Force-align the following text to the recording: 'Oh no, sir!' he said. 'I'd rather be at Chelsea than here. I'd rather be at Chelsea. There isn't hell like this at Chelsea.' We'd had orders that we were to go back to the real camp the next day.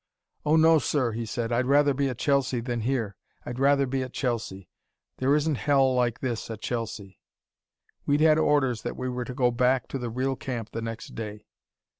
'Oh 0.47 0.55
no, 0.55 0.79
sir!' 0.79 1.11
he 1.11 1.27
said. 1.27 1.51
'I'd 1.51 1.67
rather 1.67 1.93
be 1.93 2.09
at 2.09 2.17
Chelsea 2.17 2.59
than 2.59 2.79
here. 2.79 3.15
I'd 3.45 3.59
rather 3.59 3.85
be 3.85 4.01
at 4.01 4.13
Chelsea. 4.13 4.67
There 5.17 5.35
isn't 5.35 5.53
hell 5.69 5.93
like 5.93 6.21
this 6.21 6.49
at 6.49 6.59
Chelsea.' 6.59 7.19
We'd 8.07 8.21
had 8.21 8.39
orders 8.39 8.81
that 8.81 8.97
we 8.97 9.09
were 9.09 9.25
to 9.25 9.35
go 9.35 9.51
back 9.51 9.87
to 9.89 9.99
the 9.99 10.09
real 10.09 10.35
camp 10.35 10.71
the 10.71 10.81
next 10.81 11.13
day. 11.13 11.45